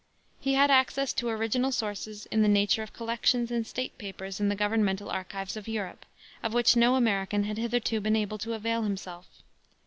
[0.39, 4.49] He had access to original sources, in the nature of collections and state papers in
[4.49, 6.07] the governmental archives of Europe,
[6.41, 9.27] of which no American had hitherto been able to avail himself.